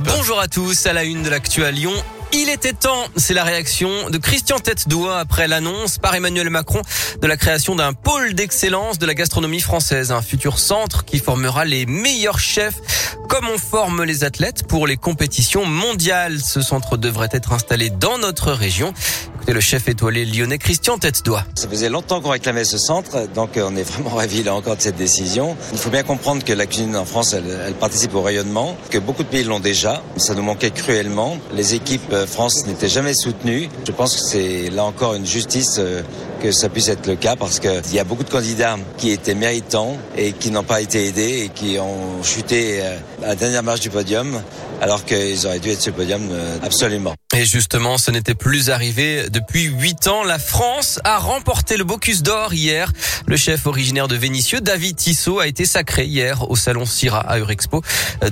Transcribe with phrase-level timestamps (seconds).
[0.00, 1.92] Bonjour à tous, à la une de l'actu à Lyon.
[2.32, 6.80] Il était temps, c'est la réaction de Christian Tête-Doigt après l'annonce par Emmanuel Macron
[7.20, 11.66] de la création d'un pôle d'excellence de la gastronomie française, un futur centre qui formera
[11.66, 12.80] les meilleurs chefs
[13.28, 16.40] comme on forme les athlètes pour les compétitions mondiales.
[16.40, 18.94] Ce centre devrait être installé dans notre région.
[19.42, 21.44] Écoutez le chef étoilé lyonnais Christian Tête-Doigt.
[21.56, 24.76] Ça faisait longtemps qu'on réclamait ce centre, donc euh, on est vraiment ravis là encore
[24.76, 25.56] de cette décision.
[25.72, 28.98] Il faut bien comprendre que la cuisine en France, elle, elle participe au rayonnement, que
[28.98, 30.00] beaucoup de pays l'ont déjà.
[30.16, 31.38] Ça nous manquait cruellement.
[31.56, 33.68] Les équipes euh, France n'étaient jamais soutenues.
[33.84, 36.02] Je pense que c'est là encore une justice euh,
[36.40, 39.34] que ça puisse être le cas parce qu'il y a beaucoup de candidats qui étaient
[39.34, 42.80] méritants et qui n'ont pas été aidés et qui ont chuté
[43.24, 44.40] à la dernière marche du podium
[44.82, 46.28] alors qu'ils auraient dû être sur le podium
[46.62, 47.14] absolument.
[47.34, 50.22] Et justement, ce n'était plus arrivé depuis huit ans.
[50.22, 52.92] La France a remporté le Bocuse d'Or hier.
[53.26, 57.38] Le chef originaire de Vénissieux, David Tissot, a été sacré hier au salon Syrah à
[57.38, 57.80] Eurexpo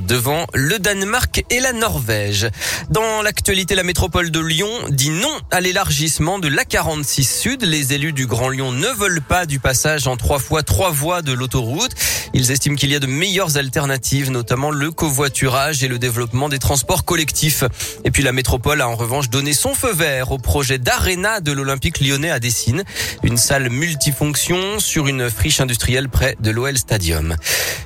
[0.06, 2.48] devant le Danemark et la Norvège.
[2.91, 7.62] Dans l'actualité, la métropole de Lyon dit non à l'élargissement de l'A46 Sud.
[7.62, 11.22] Les élus du Grand Lyon ne veulent pas du passage en trois fois trois voies
[11.22, 11.92] de l'autoroute.
[12.33, 16.59] Ils estiment qu'il y a de meilleures alternatives, notamment le covoiturage et le développement des
[16.59, 17.64] transports collectifs.
[18.05, 21.53] Et puis la métropole a en revanche donné son feu vert au projet d'Arena de
[21.53, 22.84] l'Olympique lyonnais à Dessine,
[23.25, 27.37] une salle multifonction sur une friche industrielle près de l'OL Stadium.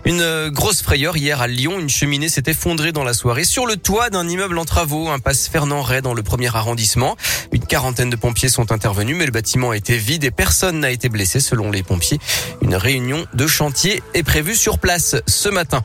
[0.05, 3.77] Une grosse frayeur hier à Lyon, une cheminée s'est effondrée dans la soirée sur le
[3.77, 7.17] toit d'un immeuble en travaux, un passe Fernand Ray dans le premier arrondissement.
[7.75, 11.09] Quarantaine de pompiers sont intervenus, mais le bâtiment a été vide et personne n'a été
[11.09, 12.21] blessé selon les pompiers.
[12.63, 15.83] Une réunion de chantier est prévue sur place ce matin.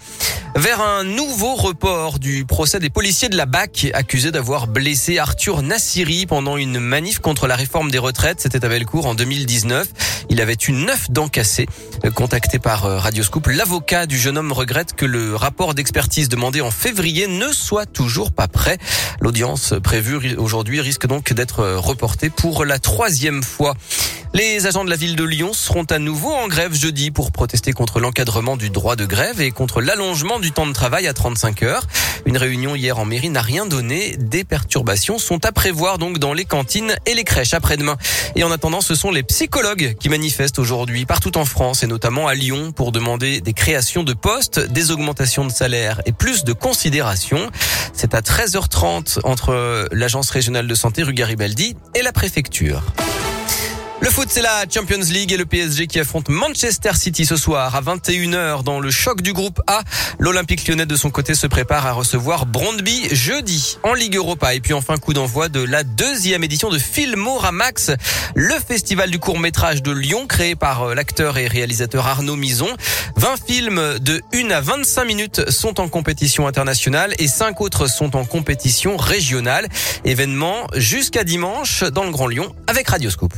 [0.60, 5.62] Vers un nouveau report du procès des policiers de la BAC accusés d'avoir blessé Arthur
[5.62, 8.42] Nassiri pendant une manif contre la réforme des retraites.
[8.42, 9.88] C'était à Bellecour en 2019.
[10.30, 11.66] Il avait eu neuf dents cassées.
[12.14, 17.28] Contacté par Radioscoop, l'avocat du jeune homme regrette que le rapport d'expertise demandé en février
[17.28, 18.80] ne soit toujours pas prêt.
[19.22, 23.76] L'audience prévue aujourd'hui risque donc d'être reportée pour la troisième fois.
[24.32, 27.72] Les agents de la ville de Lyon seront à nouveau en grève jeudi pour protester
[27.72, 31.64] contre l'encadrement du droit de grève et contre l'allongement du temps de travail à 35
[31.64, 31.86] heures.
[32.26, 34.15] Une réunion hier en mairie n'a rien donné.
[34.17, 37.98] Des perturbations sont à prévoir donc dans les cantines et les crèches après-demain.
[38.36, 42.27] Et en attendant, ce sont les psychologues qui manifestent aujourd'hui partout en France et notamment
[42.27, 46.54] à Lyon pour demander des créations de postes, des augmentations de salaire et plus de
[46.54, 47.49] considération.
[47.93, 52.83] C'est à 13h30 entre l'agence régionale de santé rue Garibaldi et la préfecture.
[54.02, 57.76] Le foot, c'est la Champions League et le PSG qui affronte Manchester City ce soir
[57.76, 59.82] à 21h dans le choc du groupe A.
[60.20, 64.54] L'Olympique lyonnais de son côté se prépare à recevoir Brondby jeudi en Ligue Europa.
[64.54, 67.92] Et puis enfin, coup d'envoi de la deuxième édition de Filmoramax,
[68.36, 72.70] le festival du court-métrage de Lyon créé par l'acteur et réalisateur Arnaud Mison.
[73.17, 78.15] 20 films de 1 à 25 minutes sont en compétition internationale et 5 autres sont
[78.15, 79.67] en compétition régionale.
[80.05, 83.33] Événement jusqu'à dimanche dans le Grand Lyon avec Radioscoop.